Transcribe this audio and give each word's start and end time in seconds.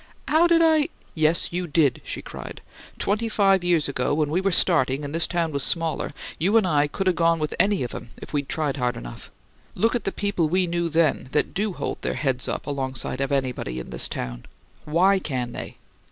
"How 0.29 0.47
did 0.47 0.63
I" 0.63 0.89
"Yes, 1.27 1.53
you 1.53 1.67
did!" 1.67 2.01
she 2.03 2.23
cried. 2.23 2.61
"Twenty 2.97 3.29
five 3.29 3.63
years 3.63 3.87
ago 3.87 4.15
when 4.15 4.31
we 4.31 4.41
were 4.41 4.51
starting 4.51 5.05
and 5.05 5.13
this 5.13 5.27
town 5.27 5.51
was 5.51 5.61
smaller, 5.63 6.09
you 6.39 6.57
and 6.57 6.65
I 6.65 6.87
could 6.87 7.05
have 7.05 7.15
gone 7.15 7.37
with 7.37 7.53
any 7.59 7.83
of 7.83 7.93
'em 7.93 8.09
if 8.19 8.33
we'd 8.33 8.49
tried 8.49 8.77
hard 8.77 8.97
enough. 8.97 9.29
Look 9.75 9.93
at 9.93 10.05
the 10.05 10.11
people 10.11 10.49
we 10.49 10.65
knew 10.65 10.89
then 10.89 11.29
that 11.33 11.53
do 11.53 11.73
hold 11.73 12.01
their 12.01 12.15
heads 12.15 12.47
up 12.47 12.65
alongside 12.65 13.21
of 13.21 13.31
anybody 13.31 13.79
in 13.79 13.91
this 13.91 14.07
town! 14.07 14.47
WHY 14.85 15.19
can 15.19 15.51
they? 15.51 15.77